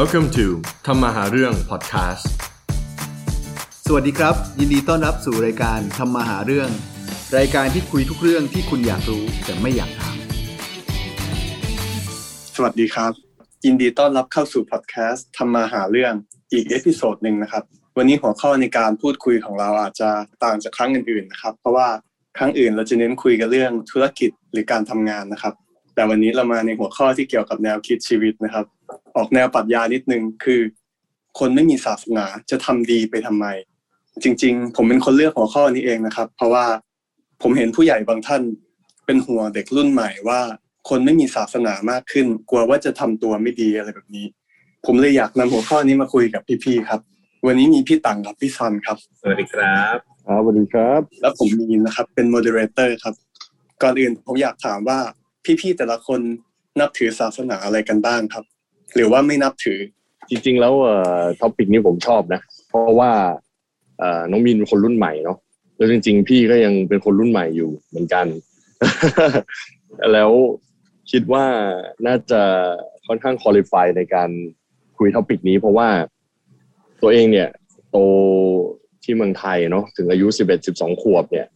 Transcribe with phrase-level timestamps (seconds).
[0.00, 0.46] Welcome to
[0.86, 2.24] ทำมาหาเรื่อง podcast
[3.86, 6.68] สวัสดีครับ ยินดีต้อนรับสู่รายการทำมาหาเรื่อง
[7.38, 10.16] รายการที่คุยทุกเรื่องที่คุณอยากรู้แต่ไม่อยากถาม
[12.54, 13.12] สวัสดีครับ
[13.64, 16.12] ยินดีต้อนรับเข้าสู่พอดแคสต์ทำมาหาเรื่อง
[16.52, 17.64] อีก episode หนึ่งนะครับ
[17.96, 20.10] วันนี้หัวข้อในการพูดคุยของเราอาจจะ
[20.44, 21.88] ต่างจากครั้งอื่นๆนะครับ เพราะว่า
[22.38, 25.54] ครั้งอื่นเราจะเน้นคุยกันเรื่องธุรกิจหรือการทำงานนะครับ
[25.94, 28.66] แต่วันนี้เรามาในหัวข้อที่เกี่ยวกับแนวคิดชีวิตนะครับ
[29.16, 30.60] ออกแนวปรัชญานิดนึงคือ
[31.38, 33.46] คนไม่มีศาสนาจะทำดีไปทำไม
[34.22, 36.64] จริง ๆ ผมเป็นคนเลือกหัวข้อนี้เองนะครับ เพราะว่า
[37.42, 38.42] ผมเห็นผู้ใหญ่บางท่าน
[39.06, 40.40] เป็นห่วงเด็กรุ่นใหม่ว่า
[40.88, 44.26] คนไม่มีศาสนามากขึ้น กลัวว่าจะทำตัวไม่ดีอะไรแบบนี้
[44.86, 47.00] ผมเลยอยากนำหัวข้อนี้มาคุยกับพี่ๆครับ
[47.46, 53.14] วันนี้มีพี่ตังกับพี่ซันครับสวัสดีครับครับสวัสดีครับ แล้วผมมีนนะครับ เป็นโมเดเลเตอร์ครับ
[53.82, 54.98] ก่อนอื่นผมอยากถามว่า
[55.60, 56.20] พี่ๆแต่ละคน
[56.80, 58.44] นับถือศาสนาอะไรกันบ้างครับ
[58.94, 59.78] หรือว่าไม่นับถือ
[60.28, 63.10] จริง ๆ แล้วเอ่อ topic นี้ผมชอบนะ เพราะว่า
[63.98, 65.38] เอ่อน้องมินเป็นคนรุ่นใหม่เนาะ
[65.76, 68.26] แล้วจริง ๆ พี่ก็ยังเป็นคนรุ่นใหม่อยู่เหมือนกัน
[70.12, 70.30] แล้ว
[71.10, 71.44] คิดว่า
[72.06, 72.42] น่าจะ
[73.06, 74.30] ค่อนข้าง qualify ในการ
[74.96, 75.88] คุย topic นี้ เพราะว่า
[77.02, 77.48] ตัวเองเนี่ย
[77.90, 77.98] โต
[79.04, 81.46] ที่เมืองไทยเนาะถึงอายุสิบเอ็ดสิบสองขวบเนี่ย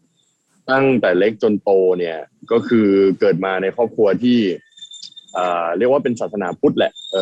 [0.70, 2.16] ตั้งแต่เล็กจนโตเนี่ย
[2.52, 2.88] ก็คือ
[3.20, 4.38] เกิดมาในครอบครัวที่
[5.78, 7.16] เรียกว่าเป็นศาสนาพุทธแหละเอ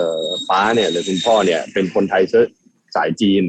[0.50, 2.46] ป้าเนี่ยหรือคุณพ่อเนี่ยเป็นคนไทยเชื้อ
[2.96, 3.44] สายจีน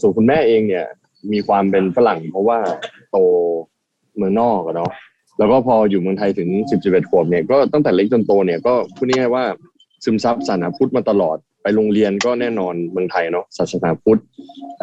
[0.00, 0.86] ส่วนคุณแม่เองเนี่ย
[1.32, 2.58] มีความเป็นฝรั่งเพราะว่า
[3.10, 3.16] โต
[4.16, 4.92] เมืองนอกอะเนาะ
[5.38, 9.44] แล้วก็พออยู่เมืองไทยถึงสิบสิบเอ็ดขวบเนี่ยก็ตั้งแต่เล็กจนโตเนี่ยก็พูดง่ายๆว่า
[10.04, 14.20] ซึมซับศาสนาพุทธมาตลอดไปโรงเรียนก็แน่นอนเมืองไทยเนาะศาสนาพุทธ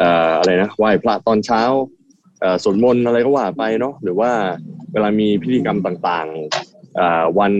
[0.02, 0.04] อ
[0.38, 1.62] อะไรนะไหว้พระตอนเช้า
[2.64, 4.30] สวดมนต์อะไรก็ว่าไปเนาะหรือว่า
[4.92, 7.52] เวลามีพิธีกรรมต่างๆวัน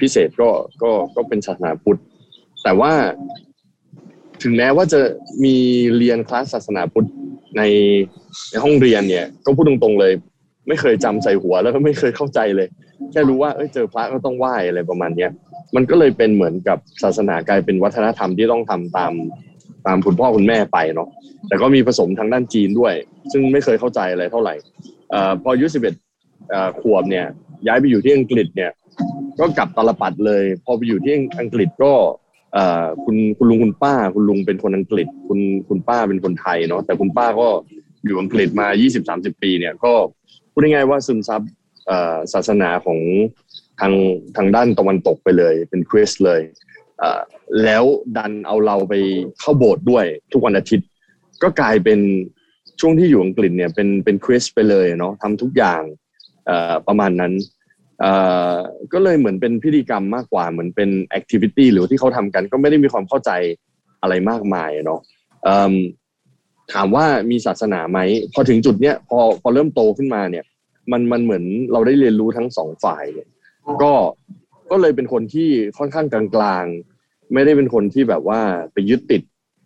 [0.00, 0.48] พิเศษก็
[0.82, 2.00] ก็ก็เป็นศาสนาพุทธ
[2.62, 2.92] แต่ว่า
[4.42, 5.00] ถึงแม้ว่าจะ
[5.44, 5.56] มี
[5.96, 7.08] เรียนคลาสศาสนาพุทธ
[7.56, 7.62] ใน
[8.50, 10.12] ในห้องเรียนเนี่ย ก็พูดตรงๆเลย
[10.68, 12.68] ไม่เคยจำใส่หัวแล้วก็ไม่เคยเข้าใจเลย
[13.12, 15.30] แค่รู้ว่าเอ้ยเจอพระก็ต้องไหว้อะไรประมาณเนี้ย
[15.74, 19.12] มันก็เลยเป็นเหมือนกับศาสนากลายเป็นวัฒนธรรมที่ต้องทำตาม
[19.86, 21.08] ตามคุณพ่อคุณแม่ไปเนาะ
[21.48, 22.94] แต่ก็มีผสมทางด้านจีนด้วย
[23.32, 24.54] ซึ่งไม่เคยเข้าใจอะไรเท่าไหร่
[25.12, 25.94] อพออายุสิบเอ็ด
[26.80, 27.26] ขวบเนี่ย
[27.66, 28.70] ย้ายไปอยู่ที่อังกฤษเนี่ย
[29.38, 31.92] ก็กลับตลปัดเลย พอไปอยู่ที่อังกฤษก็
[33.04, 37.48] คุณคุณลุงคุณป้า คุณลุงเป็นคนอังกฤษ คุณคุณป้าเป็นคนไทยเนาะแต่คุณป้าก็
[38.04, 38.66] อยู่อังกฤษมา
[39.04, 39.92] 20-30 ปีเนี่ยก็
[40.52, 41.42] พูดง่ายๆว่าซึมซับ
[42.32, 42.98] ศาสนาของ
[43.80, 43.92] ทาง
[44.36, 46.40] ทางด้านตะวันตกไปเลย เป็นคริสเลย
[47.64, 47.84] แล้ว
[48.16, 48.94] ดันเอาเราไป
[49.40, 50.86] เข้าโบสถ์ด้วยทุกวันอาทิตย์
[51.42, 52.00] ก็กลายเป็น
[52.80, 55.82] ช่วงที่อยู่อังกฤษเนี่ยเป็นเป็นคริสไปเลยเนาะทำทุกอย่าง
[56.86, 57.32] ประมาณนั้น
[58.92, 63.30] ก็เลยเหมือนเป็นพิธีกรรมมากกว่าเหมือนเป็นแอคทิวิตี้หรือที่เขาทำกัน ก็ไม่ได้มีความเข้าใจ
[64.02, 65.00] อะไรมากมายเนาะ
[66.72, 67.98] ถามว่ามีศาสนาไหม
[68.32, 70.44] พอถึงจุดเนี้ยพอพอเริ่มโตขึ้นมาเนี่ย
[70.92, 73.28] มันมันเหมือนเราได้เรียนรู้ทั้งสองฝ่ายเนี่ย
[73.82, 73.92] ก็
[74.70, 78.40] ก็เลยเป็นคนที่ค่อนข้างกลางๆ ไม่ได้เป็นคนที่แบบว่า
[78.72, 79.22] ไปยึดติด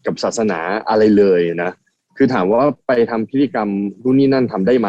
[0.06, 0.58] กับศาสนา
[0.88, 1.70] อะไรเลยนะ
[2.16, 3.68] คือถามว่าไปทำพิธีกรรม
[4.04, 4.88] รุ่นนี้นั่นทำได้ไหม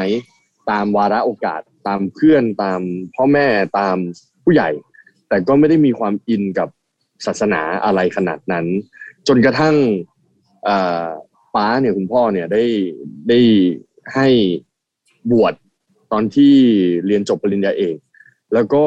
[0.70, 2.80] ตามวาระโอกาสตามเพื่อนตาม
[3.16, 3.47] พ่อแม่
[3.80, 3.97] ตาม
[4.44, 4.70] ผู้ใหญ่
[5.30, 6.70] แต่ก็ไม่ได้มีความอินกับ
[7.25, 8.66] ศาสนาอะไรขนาดนั้น
[9.28, 9.75] จนกระทั่ง
[11.56, 12.64] ป้าเนี่ยคุณพ่อเนี่ยได้
[13.30, 13.40] ได้
[14.16, 14.28] ให้
[15.31, 15.53] บวช
[16.12, 16.56] ตอนที่
[17.06, 17.98] เรียนจบปริญญาเอก
[18.53, 18.84] แล้วก็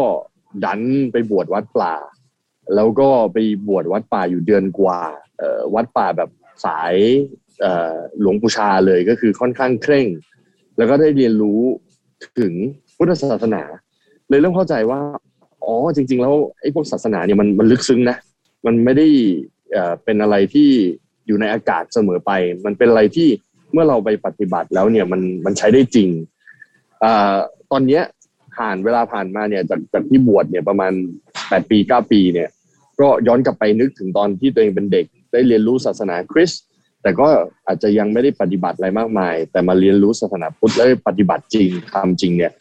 [0.65, 0.81] ดัน
[1.13, 1.95] ไปบวชวัดป่า
[2.75, 3.39] แล้วก็ไป
[3.69, 5.01] บวชวัดป่าอยู่เดือนกว่า
[5.75, 6.31] วัดป่าแบบ
[6.65, 6.95] สาย
[8.21, 10.07] หลวงปู่ชาเลยก็คือค่อนข้างเคร่ง
[10.77, 11.61] แล้วก็ได้เรียนรู้
[12.41, 12.53] ถึง
[12.97, 13.63] พุทธศาสนา
[14.29, 15.01] เลยเริ่มเข้าใจว่า
[15.65, 18.17] อ๋อจริง ๆ แล้วไอ้พวกศาสนาเนี่ยมันมันลึกซึ้งนะ
[18.67, 19.07] มันไม่ได้
[20.05, 20.69] เป็นอะไรที่
[21.27, 22.31] อยู่ในอากาศเสมอไป
[22.65, 23.29] มันเป็นอะไรที่
[23.73, 26.09] เมื่อเราไปปฏิบัติแล้วเนี่ยมันมันใช้ได้จริง
[27.05, 27.07] อ
[27.73, 28.03] ตอนเนี้ย
[28.57, 30.93] ผ่านเวลาผ่านมาเนี่ยจากจากที่บวชเนี่ยประมาณ
[31.49, 32.49] แปดปีเก้าปีเนี่ย
[33.01, 36.63] ก็ย้อนกลับไปนึกถึงตอนที่ตัวเองเป็นเด็ก ได้เรียนรู้ศาสนาคริสต์
[37.03, 37.29] แต่ก็
[37.67, 42.53] อาจจะยังไม่ได้ปฏิบัติอะไรมากมาย แต่มาเรียนรู้ศาสนาพุทธแล้วปฏิบัติจริงทำจริงเนี่ย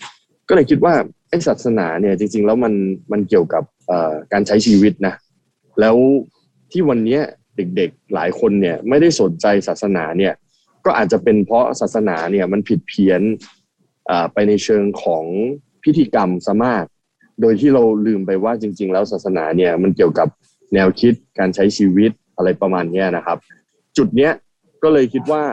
[0.48, 0.94] ก็เลยคิดว่า
[1.30, 2.74] ไอ้ศาสนาเนี่ยจริง ๆ แล้วมัน
[3.12, 3.64] มันเกี่ยวกับ
[4.34, 5.14] การใช้ชีวิตนะ
[5.80, 5.96] แล้ว
[6.72, 7.20] ที่วันนี้
[7.56, 10.34] เด็กๆหลายคนเนี่ยไม่ได้สนใจศาสนาเนี่ย
[10.86, 13.22] ก็อาจจะเป็นเพราะศาสนาเนี่ยมันผิดเพี้ยน
[14.34, 15.26] ไปในเชิงของ
[15.84, 16.86] พิธีกรรมซะมาก
[17.42, 20.28] โดยที่เราลืมไปว่าจริง ๆ แล้วศาสนาเนี่ยมันเกี่ยวกับ
[20.74, 23.38] แนวคิดการใช้ชีวิตอะไรประมาณนี้นะครับ
[23.98, 24.34] จุดเนี้ย
[24.84, 25.44] ก็เลยคิดว่า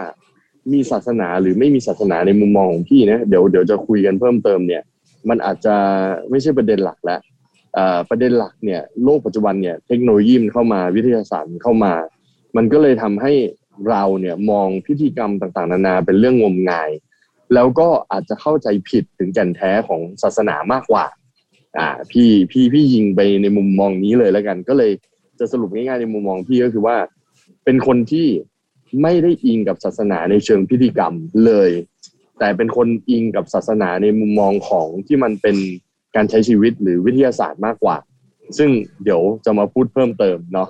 [0.72, 4.82] มีศาสนาหรือไม่มีศาสนาในมุมมองของพี่นะเดี๋ยวเดี๋ยวจะคุยกันเพิ่มเติมเนี่ย
[5.28, 5.74] มันอาจจะ
[6.30, 7.20] ไม่ใช่ประเด็นหลักแล้ว
[8.10, 11.94] ประเด็นหลักเนี่ยโลกปัจจุบันเนี่ยเทคโนโลยีมันเข้ามาวิทยาศาสตร์เข้ามา
[12.56, 13.32] มันก็เลยทำให้
[13.90, 16.90] เราเนี่ยมองพิธีกรรมต่างๆ นานาเป็นเรื่องงมงาย
[17.54, 21.06] แล้วก็อาจจะเข้าใจผิดถึงแก่นแท้ของศาสนามากกว่า
[21.78, 24.90] อ่าพี่พี่พี่ยิงไปในมุมมองนี้เลยแล้วกัน ก็เลย
[25.38, 26.96] จะสรุปง่ายๆในมุมมองพี่ก็คือว่า
[27.70, 28.28] เป็นคนที่
[29.02, 31.14] ไม่ได้อิงกับศาสนาในเชิงพิธีกรรม
[31.46, 31.70] เลย
[32.38, 35.56] แต่เป็นคนอิงกับศาสนาในมุมมองของที่มันเป็น
[36.16, 37.96] การใช้ชีวิตหรือวิทยาศาสตร์มากกว่า
[38.58, 38.70] ซึ่ง
[39.04, 40.68] เดี๋ยวจะมาพูดเพิ่มเติมเนาะ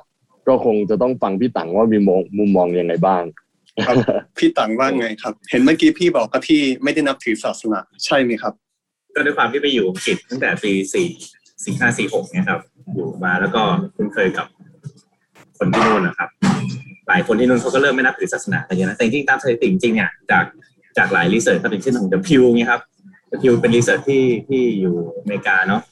[0.49, 3.23] ก็คงจะต้องฟังพี่ตังว่ามีมองมุมมองยังไงบ้าง
[3.87, 3.97] ครับ
[4.39, 8.53] พี่ตังว่าไงครับ เห็นเมื่อกี้พี่บอกว่าพี่ไม่ได้นับถือศาสนาใช่ไหมครับ
[9.15, 11.09] ก็ด้วยความที่ไปอยู่อังกฤษตั้งแต่ปีสี่
[11.65, 12.61] สี่ห้าสี่หกเนี่ยครับ
[12.95, 13.63] อยู่มาแล้วก็
[13.97, 14.47] คุ้นเคยกับ
[15.59, 16.29] คนที่นู่นนะครับ
[17.09, 20.45] หลายคนที่นู่นเขาก็เริ่มไม่นับถือศาสนากันเยอะนะแต่จริงๆตามสถิติจริงๆเนี่ยจาก
[20.97, 22.83] จากหลาย research ครับอย่างเช่นของ The Pew เนี่ยครับ
[23.29, 25.83] The Pew เป็น research ที่ที่อยู่อเมริกาเนาะ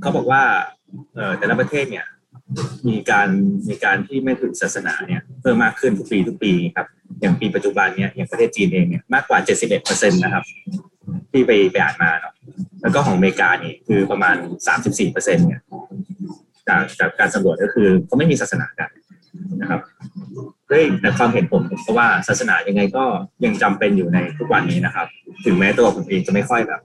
[0.00, 0.42] เขาบอกว่า
[1.14, 2.04] เอ่อแต่ละประเทศเนี่ย
[2.88, 3.28] มีการ
[3.68, 6.86] มีการที่ไม่ถือศาสนาเนี่ยเพิ่มมากขึ้นทุกปีทุกปีครับ
[7.20, 10.44] อย่างปีปัจจุบันเนี่ยอย่างประเทศจีนเองเนี่ยมากกว่า 71เปอร์เซ็นต์นะครับ
[11.32, 12.34] ที่ไปไปอ่านมาเนาะ
[12.82, 14.36] แล้วก็ของอเมริกานี่คือประมาณ
[14.74, 15.60] 34เปอร์เซ็นต์เนี่ย
[16.68, 18.90] จากจากการสำรวจก็คือเขาไม่มีศาสนากัน
[19.60, 19.80] นะครับ
[20.68, 23.04] เฮ้ยแต่ความเห็นผมเพราะว่าศาสนายังไงก็
[23.44, 25.06] ยังจำเป็นอยู่ในทุกวันนี้นะครับ
[25.44, 26.80] ถึงแม้ตัวผมเองจะไม่ค่อยแบบ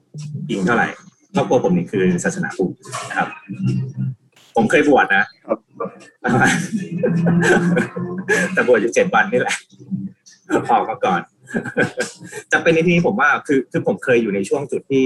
[0.50, 0.88] อิงเท่าไหร่
[1.36, 2.74] ครอบครัวผมนี่คือศาสนาพุทธ
[3.10, 3.28] นะครับ
[4.56, 5.24] ผมเคยบวชนะ
[8.54, 9.56] แต่บวชอยู่เจ็ดวันนี่แหละ
[10.72, 11.22] ออกมาก่อน
[12.52, 15.06] จะเป็นในที่นี้ผมว่าคือคือผมเคยอยู่ในช่วงจุดที่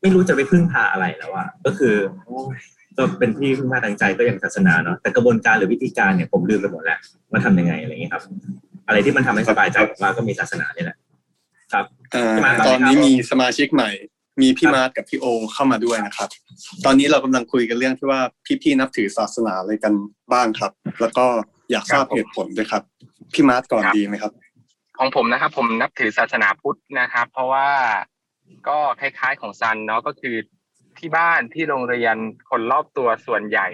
[0.00, 1.94] ไม่รู้จะไปพึ่งพาอะไรแล้วอะก็คือ
[2.24, 2.56] โอ้ย
[2.96, 6.98] ก็เป็นที่พึ่งพาทางใจก็อย่างศาสนาเนาะแต่กระบวนการหรือวิธีการเนี่ยผมลืมไปหมดแล้ว
[7.30, 8.22] ว่าทำยังไงอะไรอย่างเงี้ยครับ
[8.86, 10.96] อะไรที่มันทำให้สบายใจผมว่าก็มีศาสนาเนี่ยแหละ
[11.72, 13.90] ครับอ่าพี่มาร์คตอนนี้ครับมีสมาชิกใหม่
[14.42, 16.28] มีพี่มาร์ทกับพี่โอเข้ามาด้วยนะครับ
[16.84, 18.20] ตอนนี้เรากำลังคุยกันเรื่องที่ว่า
[18.62, 19.94] พี่ๆนับถือศาสนาอะไรกัน
[20.32, 21.26] บ้างครับ แล้วก็
[21.70, 22.82] อยากทราบเหตุผลด้วยครับ
[23.34, 24.32] พี่มาร์ทก่อนดีไหมครับ
[24.98, 27.68] ของผมนะครับ ผมนับถือศาสนาพุทธนะครับ เพราะว่า
[28.68, 30.36] ก็คล้ายๆของซันเนาะก็คือ
[30.98, 32.16] ที่บ้านที่โรงเรียน
[32.50, 33.68] คนรอบตัวส่วนใหญ่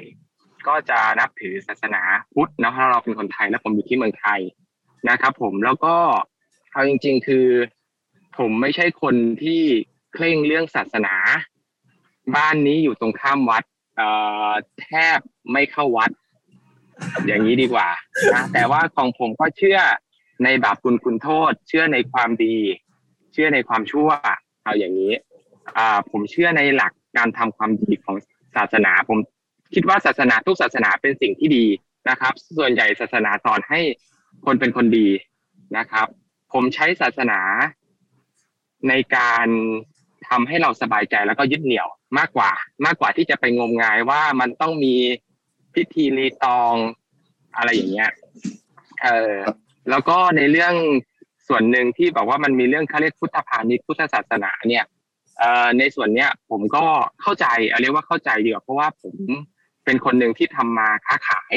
[0.68, 2.02] ก็จะนับถือศาสนา
[2.34, 4.40] พุทธนะเพราเราเป็นคนไทยและผมอยู่ที่เมืองไทย
[5.08, 5.96] นะครับ ผมแล้วก็
[6.72, 7.46] เอาจริง ๆ คือ
[8.38, 9.62] ผมไม่ใช่คนที่
[10.12, 11.14] เคร่งเรื่องศาสนา
[12.36, 13.64] บ้านนี้อยู่ตรงข้ามวัด
[13.96, 14.08] เอ่
[14.48, 14.50] อ
[14.80, 15.18] แทบ
[15.52, 16.10] ไม่เข้าวัด
[17.26, 17.88] อย่างนี้ดีกว่า
[18.32, 19.78] นะแต่ว่าของผมก็เชื่อ
[20.44, 22.56] ในบาปคุณคุณโทษ เชื่อในความดี
[23.32, 24.10] เชื่อในความชั่ว
[24.64, 25.12] เอาอย่างนี้
[25.78, 28.16] อ่าผมเชื่อในหลัก การทำความดีของ
[28.56, 29.18] ศาสนา ผม
[29.74, 31.66] คิดว่าศาสนาทุกศาสนาเป็นสิ่งที่ดี
[32.08, 33.80] นะครับ ส่วนใหญ่ศาสนาสอนให้
[34.44, 35.08] คนเป็นคนดี
[35.76, 36.06] นะครับ
[36.52, 37.40] ผมใช้ศาสนา
[38.88, 39.46] ในการ
[40.28, 42.50] ทำให้เราสบายใจแล้วก็ยึดเหนี่ยวมากกว่า
[42.86, 44.94] มากกว่าที่จะไปงมงายว่ามันต้องมี
[45.74, 46.74] พิธีรีตอง
[47.56, 48.10] อะไรอย่างเงี้ย
[49.02, 49.36] เออ
[49.90, 50.74] แล้วก็ในเรื่อง
[51.48, 54.84] ส่วนหนึ่งที่บอกว่ามันมีเรื่องเขาเรียกพุทธพาณิชย์พุทธศาสนาเนี่ย
[55.78, 56.84] ในส่วนเนี้ยผมก็
[57.22, 59.14] เข้าใจเาเรียกว่าเข้าใจดีกว่าเพราะว่าผม
[59.84, 61.54] เป็นคนหนึ่งที่ทำมาค้าขาย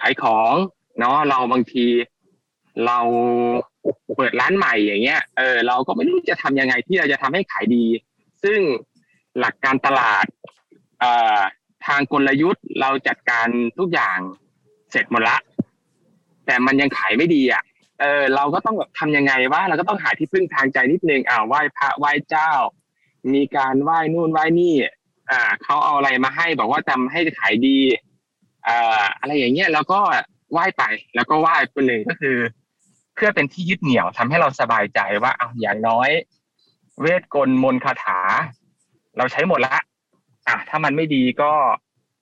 [0.00, 0.54] ขายของ
[0.98, 1.86] เนาะเราบางที
[2.86, 2.98] เรา
[4.16, 7.84] เปิดร้านใหม่อย่างเงี้ยเออเราก็ไม่รู้จะทำยังไงที่เราจะทำให้ขายดี
[8.44, 8.58] ซึ่ง
[9.38, 10.26] หลักการตลาด
[11.86, 13.48] ทางกลยุทธ์เราจัดการ
[13.78, 14.18] ทุกอย่าง
[14.90, 15.36] เสร็จหมดละ
[16.46, 17.62] แต่มันยังขายไม่ดีอะ
[18.00, 22.50] เออเราก็ต้องแบบทำยังไงว่าเราก็ต้องหาที่พึ่งทางใจนิดนึงอ่าไหว้พระไหว้เจ้า
[23.34, 24.74] มีการไหว้นู่นไหว้นี่
[25.30, 27.78] อ่าเขาเอาอะไรมาให้บอกว่าทำให้ขายดี
[28.68, 30.00] อ่าอะไรอย่างเงี้ยแล้วก็
[30.52, 30.84] ไหว้ไป
[31.14, 32.36] แล้วก็ไหว้คนหนึ่งก็คือ
[33.14, 36.10] เพื่อเป็นที่ยึดเหนี่ยวทำให้เราสบายใจว่าเอาอย่างน้อย
[37.00, 38.20] เวทกลมนคาถา
[39.16, 39.76] เราใช้หมดละ
[40.48, 41.52] อะถ้ามันไม่ดีก็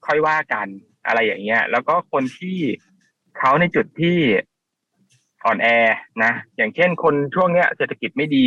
[0.07, 0.66] ค่อยว่ากัน
[1.07, 2.59] อะไรอย่างเงี้ย แล้วก็คนที่
[3.38, 4.19] เขาในจุดที่
[5.45, 5.69] อ่อนแอ
[6.23, 8.47] นะ อย่างเช่นคนช่วงเนี้ยเศรษฐกิจไม่ดี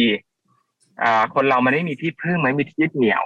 [1.04, 3.24] อ่าคนเรามันไม่มีที่พึ่งไม่มีที่ยึดเหนี่ยว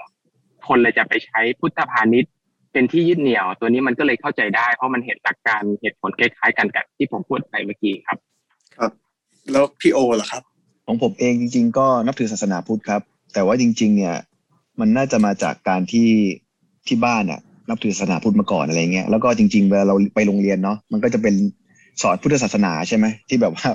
[0.67, 2.31] คนเลยจะไปใช้พุทธพาณิชย์
[2.73, 8.17] เป็นที่ยึดเหนี่ยว ตัวนี้มันก็เลยเข้าใจได้ เพราะมันเห็นหลักการเหตุผลคล้ายๆกันกับที่ผมพูดไปเมื่อกี้ครับ
[8.77, 8.91] ครับ
[9.51, 10.43] แล้วพี่โอล่ะครับ
[10.85, 13.01] ของผมเองจริง ๆ ก็นับถือศาสนาพุทธครับ
[13.33, 14.15] แต่ว่าจริง ๆ เนี่ย
[14.79, 16.09] มันน่าจะมาจากการที่
[16.87, 21.35] ที่บ้านอะนับถือศาสนาพุทธมาก่อนอะไรเงี้ยแล้วก็จริงๆเวลาเราไปโรงเรียนเนาะมันก็จะเป็น
[22.01, 23.67] สอนพุทธศาสนาใช่ไหมที่แบบว่า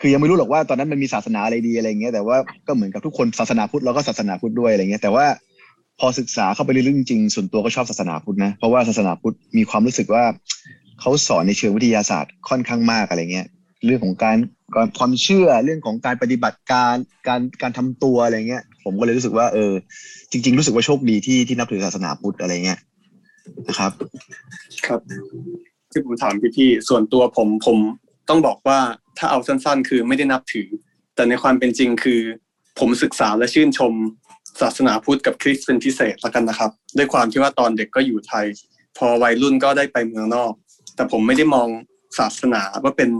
[0.00, 2.36] คือยังไม่รู้หรอกว่าตอนนั้นมันมีศาสนาอะไรดีอะไรเงี้ยแต่ว่า
[2.66, 5.26] ก็เหมือนกับทุกคนศาสนาพุทธเราก็ศาสนาพุทธด้วยอะไรเงี้ยแต่ว่า
[6.00, 10.24] พอศึกษาเข้าไปเรื่องจริงๆส่วนตัวก็ชอบศาสนาพุทธนะเพราะว่าศาสนาพุทธมีความรู้สึกว่า
[11.00, 13.46] เขาสอนในเชิงวิทยาศาสตร์ค่อนข้างมากอะไรเงี้ย
[13.84, 14.36] เรื่องของการ
[14.74, 16.94] การความเชื่อเรื่องของการปฏิบัติการ
[17.28, 19.72] การการทำตัวอะไรเงี้ย ผมก็เลยรู้สึกว่าเออ
[20.30, 22.78] จริง ๆ รู้สึกว่าโชคดีที่ที่นับถือศาสนาพุทธอะไรเงี้ย
[23.68, 23.92] นะครับ
[24.86, 25.00] ครับ
[25.92, 27.78] ที่ผมถามพี่ๆส่วนตัวผมผม
[28.28, 28.78] ต้องบอกว่า
[29.18, 30.68] ถ้าเอาสั้น ๆ คือไม่ได้นับถือ
[31.14, 32.20] แต่ในความเป็นจริงคือ
[32.78, 33.92] ผมศึกษาและชื่นชม
[34.60, 38.46] ศาสนาพุทธกับคริสต์เป็นพิเศษละกันนะครับ ด้วยความที่ว่าตอนเด็กก็อยู่ไทย
[38.98, 40.52] พอวัยรุ่นก็ได้ไปเมืองนอก
[40.96, 41.68] แต่ผมไม่ได้มอง
[42.18, 43.10] ศาสนาว่าเป็น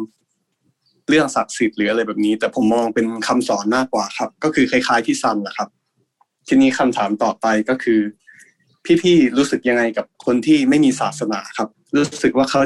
[1.08, 5.68] เรื่องศักดิ์สิทธิ์หรืออะไรแบบนี้ แต่ผมมองเป็นคำสอนมากกว่าครับ ก็คือคล้าย ๆที่ซันแหละครับ
[6.48, 8.00] ทีนี้คำถามต่อไปก็คือ
[9.02, 12.60] พี่ๆรู้สึกยังไงกับคนที่ไม่มีศาสนาครับ รู้สึกว่าเขา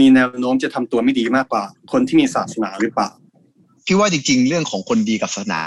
[0.00, 3.08] มีแนวโน้มจะทำตัวไม่ดีมากกว่า คนที่มีศาสนาหรือเปล่า
[3.86, 5.60] พี่ว่าจริง ๆ เรื่องของคนดีกับศาสนา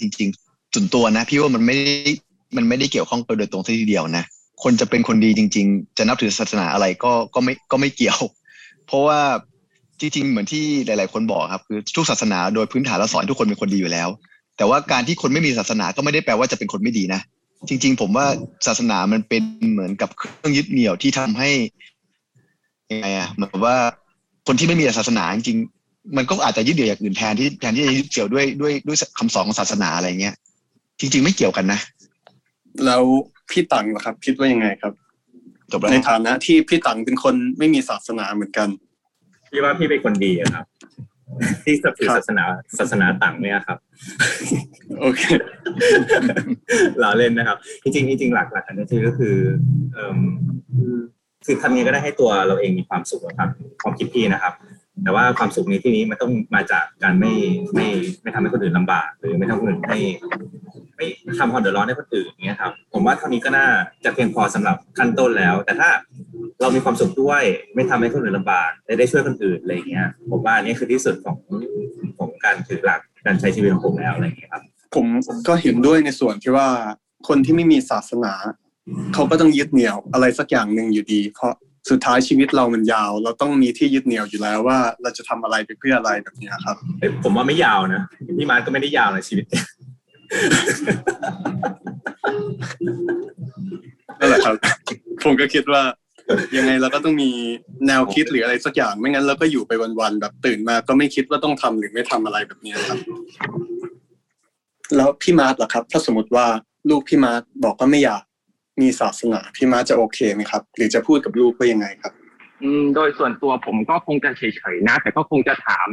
[0.00, 2.12] จริงๆส่วนตัวนะ พี่ว่ามันไม่ได้
[2.56, 4.24] มันไม่ได้เกี่ยวข้องกันโดยตรงทีเดียวนะ
[4.62, 8.18] คนจะเป็นคนดีจริง ๆ จะนับถือศาสนาอะไรก็ก็ไม่ก็ไม่เกี่ยว
[8.86, 9.20] เพราะว่า
[10.00, 14.08] จริงๆเหมือนที่หลาย ๆ คนบอกครับคือทุกศาสนาโดยพื้นฐานเราสอนทุกคนเป็นคนดีอยู่แล้ว
[14.56, 17.20] แต่ว่าการที่คนไม่มีศาสนาก็ไม่ได้แปลว่าจะเป็นคนไม่ดีนะ
[17.68, 18.26] จริง ๆ ผมว่า
[18.66, 19.42] ศาสนามันเป็น
[19.72, 21.50] เหมือนกับเครื่องยึดเหนี่ยวที่ทำให้
[22.90, 23.76] ยังไงอะเหมือนว่า
[24.46, 30.34] คนที่ไม่มีศาสนาจริงๆมันก็อาจจะยึดเหนี่ยวอย่างอื่นแทนที่แทนที่จะยึดเกี่ยวด้วยด้วยด้วยคำสอนของศาสนาอะไรเงี้ย
[31.00, 31.80] จริง ๆ ไม่เกี่ยวกันนะ
[32.84, 33.02] แล้ว
[33.50, 34.92] พี่ตังล่ะครับ คิดว่ายังไงครับ
[35.72, 38.68] จบแล้วในฐานะที่พี่ตังเป็นคนไม่มีศาสนาเหมือนกัน
[39.50, 40.66] พี่ว่าพี่เป็นคนดีอะครับ
[41.64, 42.44] ที่นับถือครับศาสนา
[42.78, 43.78] ศาสนาต่างเนี่ยครับ
[45.00, 45.22] โอเค
[47.02, 49.36] ล้อเล่นนะครับ จริงๆจริงๆหลักหลักอันนี้คือก็คือ
[49.94, 50.18] เอ่ม
[51.46, 53.48] คือทำยังไงก็ได้ให้ตัวเราเองมีความสุขอะครับ
[53.82, 54.54] ความคิดพี่นะครับ
[55.04, 57.32] แต่ว่าความสุขในที่นี้มันต้องมาจากการไม่
[57.74, 57.86] ไม่
[58.22, 59.98] ไม่ทำให้คนอื่นลำบาก หรือไม่ทำให้คนอื่นให้
[60.96, 63.66] ไม่ทำความเดือดร้อนให้คนอื่นอย่างเงี้ยครับ ผมว่าเท่านี้ก็น่า
[64.04, 65.88] จะเพียงพอสำหรับขั้นต้นแล้ว แต่ถ้า
[66.62, 67.42] เรามีความสุขด้วย
[67.74, 71.36] ไม่ทำให้คนอื่นลำบากและได้ช่วยคนอื่นอะไรอย่างเงี้ยผมว่าอันนี้คือที่สุดของ
[72.18, 74.62] ของการถือหลักการใช้ชีวิตของผมแล้วอะไรอย่างเงี้ยครับ
[74.94, 75.06] ผม
[75.48, 76.68] ก็เห็นด้วยในส่วนที่ว่า
[77.28, 78.32] คนที่ไม่มีศาสนา
[79.14, 81.52] เขาก็ต้องยึดเหนี่ยวอะไรสักอย่างหนึ่งอยู่ดี เพราะ
[81.90, 88.02] สุดท้ายชีวิตเรามันยาว เราต้องมีที่ยึดเหนี่ยวอยู่แล้วว่า เราจะทำอะไรไปเพื่ออะไรแบบนี้ครับเอ้ยผมว่าไม่ยาวนะ
[88.38, 89.46] พี่มาร์ทก็ไม่ได้ยาวในชีวิต
[94.18, 94.54] นั่นแหละครับ
[95.24, 95.82] ผมก็คิดว่า
[96.56, 97.30] ยังไงเราก็ต้องมี
[97.86, 102.98] แนวคิดหรืออะไรสักอย่าง ไม่งั้นเราก็อยู่ไปวันๆแบบตื่นมาก็ไม่คิดว่าต้องทำหรือไม่ทำอะไรแบบนี้ครับ
[104.96, 106.46] แล้วพี่มาร์ทล่ะครับ ถ้าสมมติว่า
[106.90, 108.22] ลูกพี่มาร์ทบอกว่าไม่อยาก
[108.80, 112.12] มีศาสนาพี่มาร์ทจะโอเคไหมครับ หรือจะพูดกับลูกว่ายังไงครับ
[112.62, 114.42] อืม โดยส่วนตัวผมก็คงจะเฉ
[114.74, 115.88] ยๆนะ แต่ก็คงจะถาม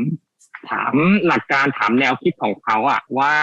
[0.70, 0.94] ถาม
[1.28, 3.36] หลักการถามแนวคิดของเขาอะว่า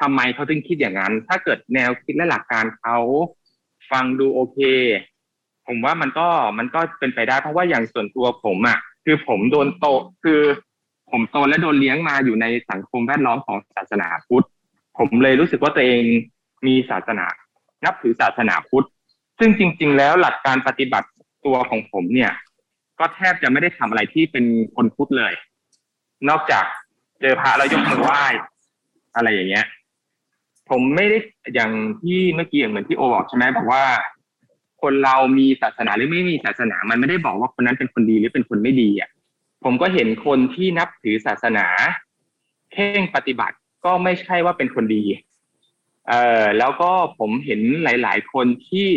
[0.00, 2.96] ทำไมเขาถึงคิดอย่างนั้น ถ้าเกิดแนวคิดและหลักการเขา
[3.90, 4.58] ฟังดูโอเค
[5.66, 6.28] ผมว่ามันก็
[6.58, 9.86] มันก็เป็นไปได้เพราะว่าอย่างส่วนตัวผมอะคือผมโดนโต
[10.24, 10.40] คือ
[11.10, 14.46] ผมโตและโดนเลี้ยงมาอยู่ในสังคมแวดล้อมของศาสนาพุทธ
[14.98, 16.02] ผมเลยรู้สึกว่าตัวเอง
[16.66, 17.26] มีศาสนา
[17.84, 18.86] นับถือศาสนาพุทธ
[19.38, 21.08] ซึ่งจริง ๆ แล้วหลักการปฏิบัติ
[21.44, 22.32] ตัวของผมเนี่ย
[22.98, 24.44] ก็แทบจะไม่ได้ทำอะไรที่เป็น
[24.76, 25.32] คนพุทธเลย
[26.28, 26.64] นอกจาก
[27.20, 28.22] เจอพระแล้วยกมือไหว้
[29.16, 29.66] อะไรอย่างเงี้ย
[30.70, 31.18] ผมไม่ได้
[31.54, 31.70] อย่าง
[32.02, 33.84] ที่เมื่อกี้อย่างเหมือนที่โอบอกใช่ไหมบอกว่า
[34.84, 39.10] คนเรามีศาสนาหรือไม่มีศาสนา มันไม่ได้บอกว่าคนนั้นเป็นคนดีหรือเป็นคนไม่ดีอะ
[39.64, 41.66] ผมก็เห็นคนที่นับถือศาสนา
[42.72, 45.02] เข่งปฏิบัติก็ไม่ใช่ว่าเป็นคนดี
[46.08, 48.88] เอ่อแล้วก็ผมเห็นหลาย ๆ คนที่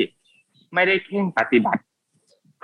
[0.73, 1.81] ไม่ได้เข่งปฏิบัติ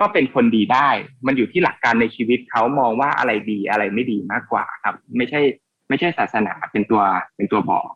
[0.00, 0.88] ก็เป็นคนดีได้
[1.26, 5.40] มันอยู่ที่หลักการในชีวิตเขามองว่าอะไรดีอะไรไม่ดีมากกว่าครับ ไม่ใช่
[5.88, 7.02] ไม่ใช่ศาสนาเป็นตัว
[7.36, 7.88] เป็นตัวบอก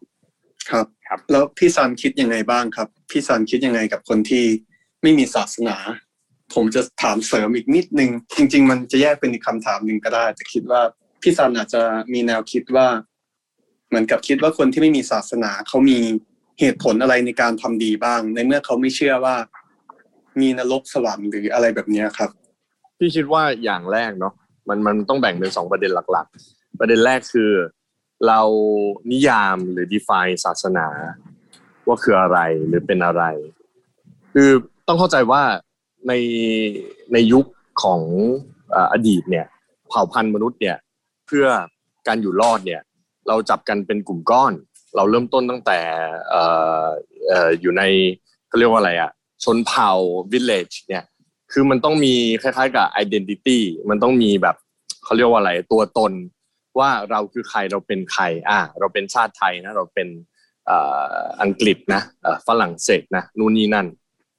[0.71, 4.45] ครับครับ แล้วพี่ซันคิดยังไงบ้างครับ พี่ซันคิดยังไงกับคนที่
[5.03, 5.77] ไม่มีศาสนา
[6.55, 10.81] ผมจะถามเสริมอีกนิดนึง จริง ๆ มันจะแยกเป็นอีกคำถามหนึ่งก็ได้ แต่คิดว่า
[11.23, 12.87] พี่ซันอาจจะมีแนวคิดว่า
[13.89, 15.99] เหมือนกับคิดว่าคนที่ไม่มีศาสนาเขามี
[16.61, 19.37] เหตุผลอะไรในการทำดีบ้าง ในเมื่อเขาไม่เชื่อว่า
[20.41, 22.31] มีนรกสวรรค์หรืออะไรแบบนี้ครับ
[22.99, 24.35] พี่คิดว่าอย่างแรกเนาะ
[24.69, 27.51] มันมันต้องแบ่งเป็นสองประเด็นหลัก ๆ ประเด็นแรกคือ
[28.27, 28.41] เรา
[29.13, 30.87] นิยามหรือ define ศาสนา
[31.87, 33.23] ว่าคืออะไรหรือเป็นอะไร
[34.35, 34.51] คือ
[34.89, 35.43] ต้องเข้าใจว่า
[36.09, 36.13] ใน
[37.13, 37.47] ในยุค
[37.83, 38.01] ของ
[38.93, 39.47] อดีตเนี่ย
[39.89, 40.77] เผ่าพันธุ์มนุษย์เนี่ย
[41.27, 41.47] เพื่อ
[42.07, 42.83] การอยู่รอดเนี่ย
[43.29, 44.53] เราจับกันเป็นกลุ่มก้อน
[44.97, 45.79] เราเริ่มต้นตั้งแต่
[46.33, 46.43] อ่
[46.85, 46.87] อ
[47.31, 47.83] ออยู่ใน
[48.49, 49.11] เขาเรียกว่าอะไรอะ
[49.45, 49.93] ชนเผ่า
[50.33, 51.05] village เนี่ย
[51.53, 53.59] คือมันต้องมีคล้ายๆกับ identity
[53.91, 54.57] มันต้องมีแบบ
[55.05, 56.13] เขาเรียกว่าอะไรตัวตน
[56.79, 60.09] ว่าเราคือใครเราเป็นใครอ่าเราเป็นชาติไทยนะเราเป็น
[60.71, 60.73] อ,
[61.43, 62.03] อังกฤษนะ
[62.47, 63.87] ฝรั่งเศสนะนู่นนี่นั่น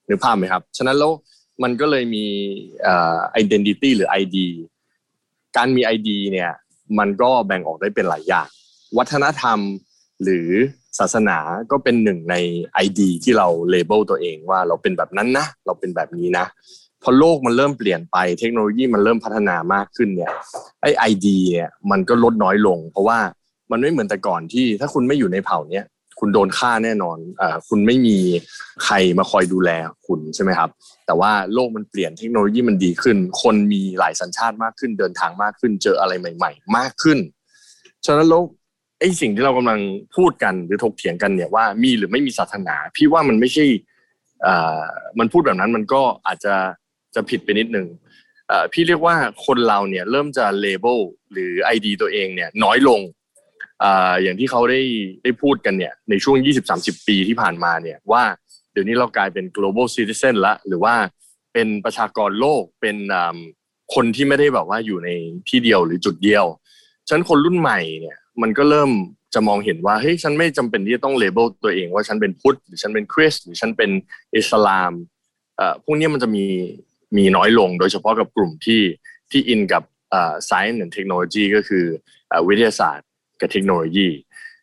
[0.10, 1.12] นึกภาพไหมครับ ฉะนั้นแล้ว
[1.64, 2.26] มันก็เลยมี
[2.82, 4.38] เอ่อ identity หรือ ID
[5.58, 6.52] การมี ID เนี่ย
[7.00, 8.48] มันก็แบ่งออกได้เป็นหลายอย่าง
[8.98, 9.60] วัฒนธรรม
[10.24, 10.50] หรือ
[11.00, 11.38] ศาสนา
[11.72, 12.36] ก็เป็นหนึ่งใน
[12.86, 16.46] ID ที่เราเลเบลตัวเองว่าเราเป็นแบบนั้นนะ เราเป็นแบบนี้นะ
[17.04, 20.34] พอโลกมันเริ่มเปลี่ยนไปเทคโนโลยีมันเริ่มพัฒนามากขึ้นเนี่ย
[20.82, 23.20] ไอ้ไอดีเนี่ยมันก็ลดน้อยลง เพราะว่า
[23.72, 25.86] มันไม่เหมือนแต่ก่อนที่ถ้าคุณไม่อยู่ในเผ่าเนี้ย
[26.20, 28.18] คุณโดนฆ่าแน่นอนอคุณไม่มี
[28.84, 29.70] ใครมาคอยดูแล
[30.08, 30.70] คุณใช่ไหมครับ
[31.06, 37.18] แต่ว่าโลกมันเปลี่ยนเทคโนโลยีมันดีขึ้น คนมีหลายสัญชาติมากขึ้น เดินทางมากขึ้น เจออะไรใหม่ ๆ มากขึ้น
[38.06, 38.42] ฉะนั้นแล้ว
[39.00, 39.80] ไอ้สิ่งที่เรากำลัง
[40.16, 43.66] พูดกันหรือถกเถียงกันเนี่ยว่ามีหรือไม่มีศาสนา พี่ว่ามันไม่ใช่
[44.46, 44.48] อ
[45.20, 46.56] มันพูดแบบนั้นมันก็อาจจะ
[47.16, 47.88] จะผิดไปนิดนึง
[48.52, 50.98] อ่าพี่เรียกว่าคนเราเนี่ยเริ่มจะเลเบล
[51.32, 53.02] หรือ ID ตัวเองเนี่ยน้อยลง
[54.22, 54.82] อย่างที่เขาได้
[55.24, 56.38] ได้พูดกันเนี่ยในช่วง
[56.72, 58.24] 20-30 ปีที่ผ่านมาเนี่ยว่า
[58.72, 60.96] เดี๋ยวนี้เรากลายเป็น global citizen ละหรือว่า
[61.54, 62.98] เป็นประชากรโลกเป็น
[63.96, 65.10] คนที่ไม่ได้แบบว่าอยู่ใน
[65.50, 66.46] ที่เดียวหรือจุดเดียว
[67.10, 68.92] ฉันคนรุ่นใหม่เนี่ยมันก็เริ่ม
[69.34, 73.92] จะมองเห็นว่าเฮ้ยฉันไม่จำเป็นที่จะต้องเลเบลตัวเองว่าฉันเป็นพุทธหรือฉันเป็นคริสต์หรือฉันเป็น
[74.36, 74.92] อิสลาม
[75.58, 76.46] เอ่อพวกนี้มันจะมี
[77.18, 78.82] มีน้อยลงโดยเฉพาะกับกลุ่มที่
[79.32, 81.86] ที่อินกับเอ่อ science and technology ก็คือ
[82.30, 83.08] เอ่อวิทยาศาสตร์
[83.42, 84.08] กับเทคโนโลยี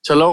[0.06, 0.32] ฉะนั้นแล้ว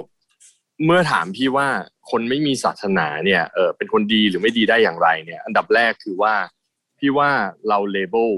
[0.85, 1.67] เมื่อถามพี่ว่า
[2.11, 6.33] คนไม่มีศาสนาเนี่ยเออเป็นคนดีหรือไม่ดีได้อย่างไรเนี่ย อันดับแรกคือว่า
[6.99, 7.29] พี่ว่า
[7.69, 8.31] เราเลเบล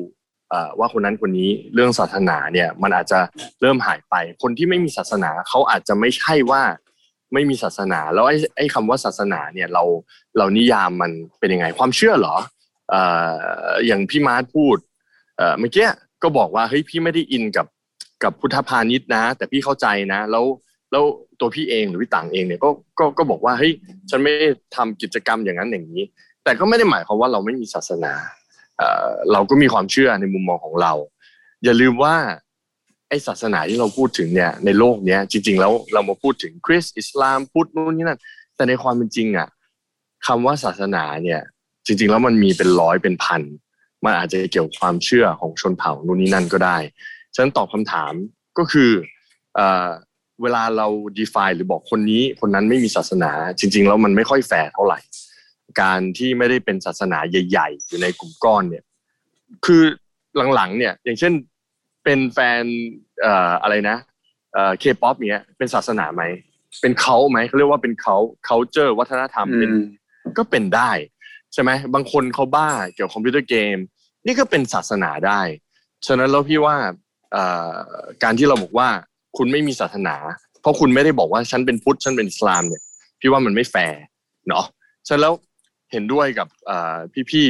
[0.80, 3.20] ว่าคนนั้นคนนี้เรื่องศาสนาเนี่ยมันอาจจะ
[3.62, 6.64] เริ่มหายไป คนที่ไม่มีศาสนาเขาอาจจะไม่ใช่ว่า
[7.34, 9.84] ไม่มีศาสนา แล้วไอ้ไอ้คำว่าศาสนาเนี่ยเรา
[10.38, 12.36] เรานิยามมันเป็นยังไงความเชื่อเหรอ
[12.94, 12.96] อ
[13.88, 14.78] อย่างพี่มาร์ทพูด
[15.60, 15.88] เมื่อกี้
[16.24, 17.66] ก็บอกว่าเฮ้ยพี่ไม่ได้อินกับ
[18.26, 20.46] กับพุทธพาณิชย์นะ แต่พี่เข้าใจนะ แล้ว
[20.92, 21.04] แล้ว
[21.40, 23.74] ตัวพี่เองหรือพี่ต่างเองเนี่ยก็ก็ก็บอกว่าเฮ้ย
[24.10, 26.04] ฉันไม่ได้ทำกิจกรรมอย่างนั้นอย่างนี้
[26.44, 28.14] แต่ก็ไม่ได้หมายความว่าเราไม่มีศาสนา
[29.32, 30.94] เราก็มีความเชื่อในมุมมองของเรา
[31.64, 32.16] อย่าลืมว่า
[33.10, 38.20] ไอศาสนาที่เราพูดถึงเนี่ยในโลกเนี้ย จริง ๆ แล้วเรามาพูดถึงคริสต์อิสลามพุทธนู่นนี่นั่น
[38.56, 39.48] แต่ในความเป็นจริงอะ
[40.28, 41.42] คำว่าศาสนาเนี่ย
[41.86, 43.42] จริง ๆ แล้วมันมีเป็นร้อยเป็นพัน
[44.04, 46.78] มันอาจจะเกี่ยวกับความเชื่อของชนเผ่านู่นนี่นั่นก็ได้
[47.36, 48.14] ฉะนั้นตอบคำถาม
[48.58, 48.92] ก็คือ
[49.56, 49.88] เอ่อ
[50.42, 50.88] เวลาเรา
[51.20, 55.00] define หรือบอกคนนี้คนนั้นไม่มีศาสนา จริง ๆ แล้วมันไม่ค่อยแฟร์เท่าไหร่
[55.82, 58.84] การที่ไม่ได้เป็นศาสนาใหญ่ ๆ อยู่ในกลุ่มก้อนเนี่ย
[59.66, 59.82] คือ
[60.56, 61.34] หลังๆ เนี่ย อย่างเช่น
[62.04, 62.64] เป็นแฟน
[63.22, 63.98] เอ่ออะไรนะ
[64.54, 66.24] เอ่อเคป๊อปเนี้ยเป็นศาสนาไหม
[66.82, 68.16] เป็นเขาไหมเขาเรียกว่าเป็นเขา
[68.48, 69.72] culture วัฒนธรรมเป็น
[70.38, 70.92] ก็เป็นได้
[71.54, 73.78] ใช่ไหมบางคนเขาบ้าเกี่ยวกับคอมพิวเตอร์เกม
[74.26, 75.42] นี่ก็เป็นศาสนาได้
[76.06, 76.76] ฉะนั้นแล้วพี่ว่า
[78.24, 78.88] การที่เราบอกว่า
[79.38, 80.16] คุณไม่มีศาสนา
[80.62, 82.82] เพราะคุณไม่ได้บอกว่าฉันเป็นพุทธฉันเป็นอิสลามเนี่ย
[83.20, 84.02] พี่ว่ามันไม่แฟร์
[84.50, 84.66] เนาะ
[85.08, 85.34] ฉะนั้นแล้ว
[85.92, 86.48] เห็นด้วยกับ
[87.14, 87.46] พี่พี่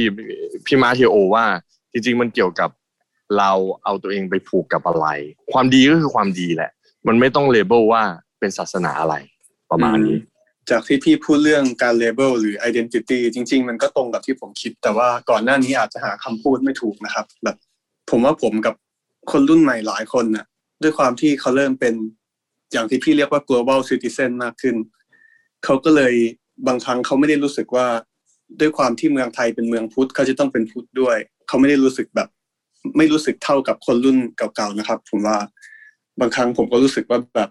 [0.66, 1.44] พี่มาเทโอว่า
[1.92, 2.70] จริง ๆ มันเกี่ยวกับ
[3.38, 3.52] เรา
[3.84, 5.06] เอาตัวเองไปผูกกับอะไร
[5.52, 6.70] ความดีก็คือความดีแหละ
[7.06, 8.02] มันไม่ต้องเลเบลว่า
[8.38, 9.14] เป็นศาสนาอะไร
[9.70, 10.18] ประมาณนี้
[10.70, 17.56] จากที่พี่พูดเรื่องการเลเบลหรือ identity จริง ๆ มันก็ตรงกับที่ผมคิด แต่ว่าก่อนหน้านี้อาจจะหาคำพูดไม่ถูกนะครับ แบบ
[18.10, 18.74] ผมว่าผมกับ
[19.32, 20.46] คนรุ่นใหม่หลายคนนะ่ะ
[20.82, 21.94] ด้วยความที่เขาเริ่มเป็น
[22.72, 24.76] อย่างที่พี่เรียกว่า global citizen มากขึ้น
[25.64, 26.14] เขาก็เลย
[26.66, 27.86] บางครั้งเขาไม่ได้รู้สึกว่า
[28.60, 31.16] ด้วยความที่เมืองไทยเป็นเมืองพุทธเขาจะต้องเป็นพุทธด้วย
[31.48, 32.28] เขาไม่ได้รู้สึกแบบ
[32.96, 35.38] ไม่รู้สึกเท่ากับคนรุ่นเก่าๆนะครับ ผมว่า
[36.20, 37.50] บางครั้งผมก็รู้สึกว่าแบบ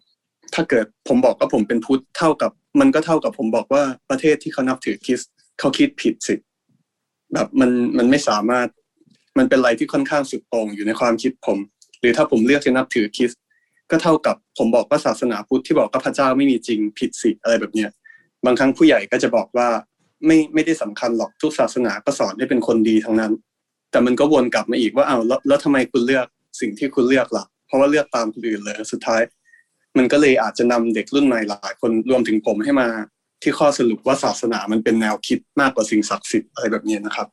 [0.53, 5.21] ถ้าเกิดผมบอกว่าผมเป็นพุทธเท่ากับ มันก็เท่ากับผมบอกว่าประเทศที่เขานับถือคริส
[5.59, 6.35] เขาคิดผิดสิ
[7.33, 8.67] แบบมันมันไม่สามารถ
[9.37, 11.57] มันเป็นอะไรที่ค่อนข้างสุดโต่งอยู่ในความคิดผม
[11.99, 13.31] หรือถ้าผมเลือกจะนับถือคริส
[13.91, 17.89] ก็เท่ากับผมบอกว่าศาสนาพุทธที่บอกว่าพระเจ้าไม่มีจริงผิดสิอะไรแบบเนี้ย
[18.45, 19.67] บางครั้งผู้ใหญ่ก็จะบอกว่า
[20.25, 23.31] ไม่ไม่ได้สำคัญหรอกทุกศาสนาก็สอนให้เป็นคนดีทั้งนั้น
[23.91, 26.25] แต่มันก็วนกลับมาอีกว่าเอาแล้วแล้วทำไมคุณเลือก
[26.59, 29.21] สิ่งที่คุณเลือกล่ะ เพราะว่าเลือกตามคนอื่นเลยสุดท้าย
[29.97, 32.87] มันก็เลยอาจจะนำเด็กรุ่นใหม่หลายคนรวมถึงผมให้มา
[33.41, 37.27] ที่ข้อสรุปว่าศาสนามันเป็นแนวคิดมากกว่าสิ่งศักดิ์สิทธิ์อะไรแบบนี้นะครับ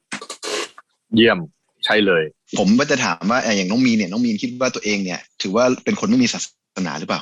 [1.15, 1.39] เยี่ยม
[1.85, 2.23] ใช่เลย
[2.59, 6.41] ผมก็จะถามว่าอย่างน้องมีเนี่ยน้องมีนคิดว่าตัวเองเนี่ย ถือว่าเป็นคนไม่มีศา
[6.77, 7.21] สนาหรือเปล่า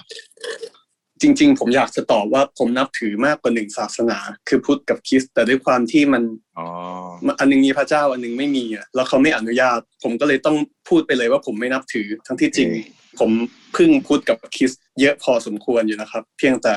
[1.23, 4.19] จริง ๆ ผมอยากจะตอบว่าผมนับถือมากกว่าหนึ่งศาสนา
[4.49, 6.23] คือพุทธกับคริสต์แต่ด้วยความที่มัน
[7.39, 10.57] อันนึงมีพระเจ้าอันนึงไม่มีอะแล้วเขาไม่อนุญาต ผมก็เลยต้อง
[10.89, 12.69] พูดไปเลยว่าผมไม่นับถือ ทั้งที่จริง
[13.19, 13.31] ผม
[13.77, 16.73] พึ่งพุทธกับคริสต์เยอะพอสมควรอยู่นะครับ เพียงแต่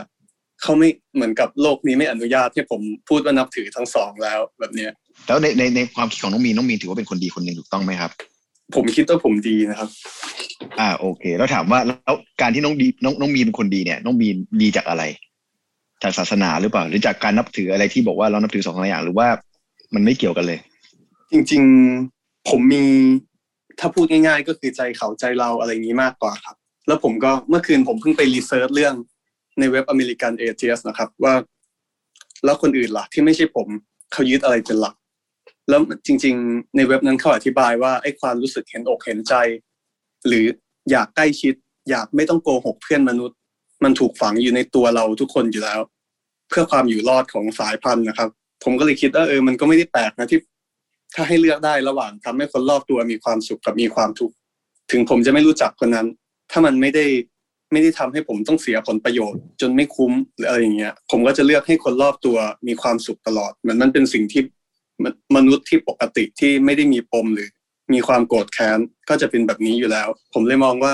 [0.63, 4.91] เขาไม่เหมือนกับโลกนี้ไม่อนุญาตให้ผมพูดว่านับถือทั้งสองแล้วแบบเนี้ย
[5.27, 8.11] แล้วในในในความคิดของน้องมีน้องมีถือว่าเป็นคนดีคนหนึ่งถูกต้องไหมครับ
[8.75, 9.89] ผมคิดว่าผมดีนะครับ
[10.79, 14.27] อ่าโอเค แล้วถามว่าแล้วการที่น้องดีน้องน้องมีเป็นคนดีเนี่ย น้องมี
[14.61, 15.03] ดีจากอะไร
[16.03, 19.27] จากศาสนาหรือเปล่า หรือจากการนับถืออะไรที่บอกว่าเรานับถือสองอย่างหรือว่า
[19.93, 20.59] มันไม่เกี่ยวกันเลย
[21.31, 21.61] จริง
[22.05, 22.83] ๆผมมี
[23.79, 26.55] ถ้าพูดง่าย ๆ ก็คือใจเขาใจเราอะไรนี้มากกว่าครับ
[26.87, 28.95] แล้วผมก็เมื่อคืนผมเพิ่งไปรีเสิร์ชเรื่อง
[29.59, 31.33] ในเว็บอเมริกันเอเนะครับ ว่า
[32.45, 33.67] แล้วคนอื่นล่ะ ที่ไม่ใช่ผม
[34.11, 34.95] เขายึดอะไรเป็นหลัก
[35.69, 39.33] แล้วจริง ๆ ในเว็บนั้นเขาอธิบายว่าไอ้ความรู้สึกเห็นอกเห็นใจ
[40.27, 40.45] หรือ
[40.91, 41.53] อยากใกล้ชิด
[41.89, 43.37] อยากไม่ต้องโกหกเพื่อนมนุษย์
[43.83, 45.79] มันถูกฝังอยู่ในตัวเราทุกคนอยู่แล้ว
[46.49, 48.29] เพื่อความอยู่รอดของสายพันธุ์นะครับ
[48.63, 50.39] ผมก็เลยคิดว่าเออมันก็ไม่ได้แปลกนะที่
[51.15, 54.35] ถ้าให้เลือกได้ระหว่างทำให้คนรอบตัวมีความสุขกับมีความทุกข์
[54.91, 56.07] ถึงผมจะไม่รู้จักคนนั้น
[56.51, 57.05] ถ้ามันไม่ได้
[57.73, 64.41] ไม่ได้ทำให้ผมต้องเสียผลประโยชน์ จนไม่คุ้มหรืออะไรอย่างเงี้ย ผมก็จะเลือกให้คนรอบตัวมีความสุขตลอดเหมือนมันเป็นสิ่งที่
[65.35, 67.49] มนุษย์ที่ปกติที่ไม่ได้มีปมหรือ
[67.93, 70.91] มีความโกรธแค้นก็จะเป็นแบบนี้อยู่แล้ว ผมเลยมองว่า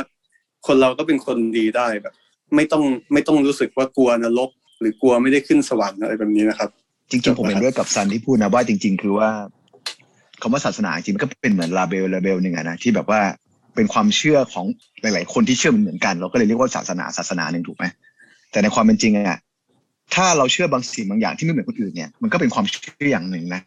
[0.68, 2.14] คนเราก็เป็นคนดีได้แบบ
[2.56, 6.70] ไม่ต้องไม่ต้องรู้สึกว่ากลัวนรกหรือกลัวไม่ได้ขึ้นสวรรค์อะไรแบบนี้นะครับ
[7.10, 9.30] จริงๆผมเห็นด้วยกับซันที่พูดนะว่าจริง ๆ คือว่า
[10.42, 13.22] คำว่าศาสนาจริงมันก็เป็นเหมือนลาเบลลาเบลหนึ่งอะนะที่แบบว่า
[13.80, 14.66] เป็นความเชื่อของ
[15.02, 17.86] หลาย ๆ คนที่เชื่อมันเหมือนกัน เราก็เลยเรียกว่าศาสนาศาสนาหนึ่งถูกไหม
[18.52, 19.40] แต่ในความเป็นจริงอะ
[20.16, 23.62] ถ้าเราเชื่อบางสิ่งบางอย่างที่ไม่เหมือนคนอื่นเนี่ยมันก็เป็นความเชื่ออย่างหนึ่งนะ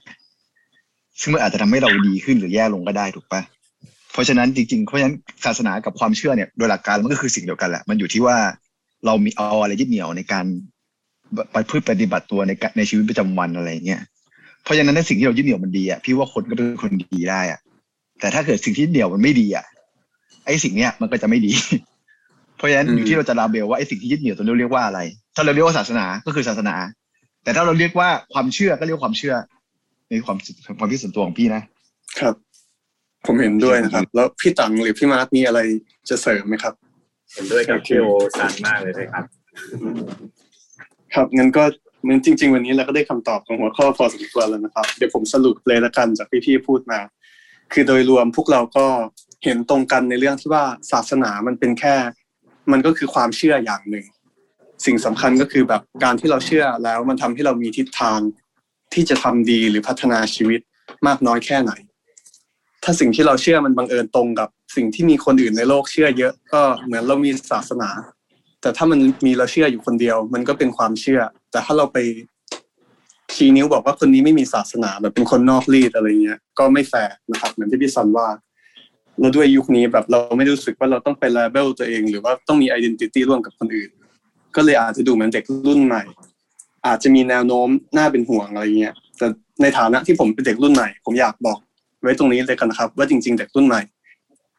[1.20, 3.42] ซึ่งมันอาจจะทำให้เราดีขึ้นหรือแย่ลงก็ได้ถูกปะ
[4.12, 8.36] เพราะฉะนั้นจริงๆเพราะฉะนั้นศาสนากับความเชื่อเนี่ยโดยหลักการมันก็คือสิ่งเดียวกันแหละมันอยู่ที่ว่า
[9.06, 10.44] เรามีเอาอะไรยึดเหนี่ยวในการ
[11.52, 14.00] ไปพืชปฏิบัติตัวในในชีวิตประจำวันอะไรเงี้ย
[14.62, 17.60] เพราะฉะนั้นในสิ่งที่เรายึดเหนี่ยวมันดีอะพี่ว่าคนก็เป็นคนดีได้อะ
[18.20, 19.64] แต่ถ้าเกิดสิ่งที่เหนี่ยวมันไม่ดีอะ
[20.44, 21.52] ไอ้สิ่งเนี้ยมันก็จะไม่ดี
[22.56, 25.00] เพราะฉะนั้นอยู่ที่เราจะลาเบลว่าไอ้สิ่งที่ยึดเหนี่ยวตัวนี้เรียกว่าอะไร
[25.34, 26.74] ถ้าเราเรียกว่าศาสนาก็คือศาสนา
[27.44, 29.34] แต่ถ้าเราเรียกว่าความเชื่อก็เรียกความเชื่อ
[30.08, 30.36] ในความ
[30.78, 31.62] ความคิดส่วนตัวของพี่นะ
[32.20, 32.34] ครับ
[33.26, 35.60] ผมเห็นด้วยนะครับ แล้วพี่ตังหรือพี่มาร์คมีอะไร
[36.08, 36.74] จะเสริมไหมครับ
[37.32, 38.06] เห็นด้วยกับพี่โอ
[38.38, 39.24] ซันมากเลยครับ
[41.14, 41.64] ครับงั้นก็
[42.02, 47.00] เหมือนจริง ๆ วันนี้เราก็ได้คำตอบของหัวข้อพอสมควรแล้วนะครับ เดี๋ยวผมสรุปเลยละกันจากที่พี่พูดมา
[47.72, 48.86] คือโดยรวมพวกเราก็
[49.44, 51.94] เห็นตรงกันในเรื่องที่ว่าศาสนามันเป็นแค่
[52.72, 54.06] มันก็คือความเชื่ออย่างหนึ่ง
[54.84, 58.20] สิ่งสำคัญก็คือแบบการที่เราเชื่อแล้วมันทำให้เรามีทิศทาง
[58.94, 60.60] ที่จะทำดีหรือพัฒนาชีวิต
[61.06, 61.72] มากน้อยแค่ไหน
[62.84, 67.90] ถ้าสิ่งที่เราเชื่อมันบังเอิญตรงกับ สิ่งที่มีคนอื่นในโลกเชื่อเยอะ ก็เหมือนเรามีศาสนา
[68.62, 71.20] แต่ถ้ามันมีเราเชื่ออยู่คนเดียว มันก็เป็นความเชื่อ
[71.52, 71.98] แต่ถ้าเราไป
[73.34, 78.28] ชี้นิ้วบอกว่าคนนี้ไม่มีศาสนาแบบเป็นคนนอกรีตอะไรเงี้ย ก็ไม่แฟร์นะครับ เหมือนที่พี่ซันว่า
[79.20, 83.90] แล้วด้วยยุคนี้แบบเราไม่รู้สึกว่าเราต้องไป label ตัวเอง หรือว่าต้องมี identity ร่วมกับคนอื่น
[84.56, 86.02] ก็เลยอาจจะดูเหมือนเด็กรุ่นใหม่
[86.86, 89.26] อาจจะมีแนวโน้มน่าเป็นห่วงอะไรเงี้ย แต่
[89.62, 91.58] ในฐานะที่ผมเป็นเด็กรุ่นใหม่ ผมอยากบอก
[92.02, 93.82] ไว้ตรงนี้เลยกันนะครับ ว่าจริง ๆ เด็กรุ่นใหม่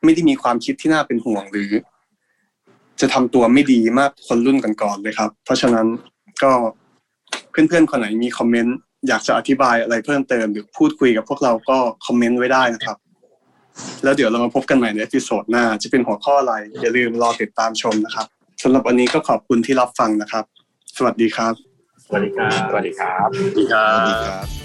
[0.03, 1.71] ไม่ได้มีความคิดที่น่าเป็นห่วงหรือ
[3.01, 5.87] จะทำตัวไม่ดีมากคนรุ่นก่อนๆเลยครับ เพราะฉะนั้น
[6.43, 6.51] ก็
[7.51, 12.97] เพื่อนๆคนไหนมีคอมเมนต์อยากจะอธิบายอะไรเพิ่มเติมหรือพูดคุยกับพวกเราก็คอมเมนต์ไว้ได้นะครับ
[14.03, 18.25] แล้วเดี๋ยวเรามาพบกันใหม่ใน episode หน้า จะเป็นหัวข้ออะไร อย่าลืมรอติดตามชมนะครับ
[18.63, 20.45] สำหรับวันนี้ก็ขอบคุณที่รับฟังนะครับ
[20.97, 21.53] สวัสดีครับ
[22.05, 24.62] สวัสดีครับ สวัสดีครับ สวัสดีครัสวัสดีบครับ